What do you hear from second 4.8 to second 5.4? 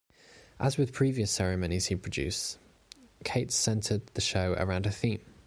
a theme.